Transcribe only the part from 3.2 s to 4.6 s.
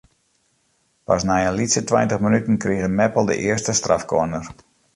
de earste strafkorner.